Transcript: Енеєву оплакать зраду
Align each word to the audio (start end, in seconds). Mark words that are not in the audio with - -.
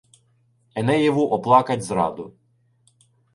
Енеєву 0.75 1.29
оплакать 1.31 1.83
зраду 1.83 2.27